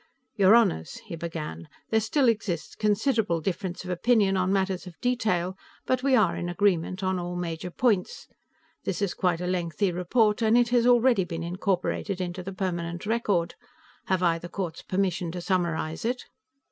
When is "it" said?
10.57-10.69, 16.03-16.25